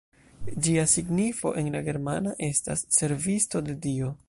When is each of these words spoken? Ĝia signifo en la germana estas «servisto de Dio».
Ĝia 0.67 0.85
signifo 0.93 1.51
en 1.61 1.69
la 1.77 1.83
germana 1.89 2.35
estas 2.49 2.85
«servisto 2.99 3.63
de 3.69 3.81
Dio». 3.89 4.13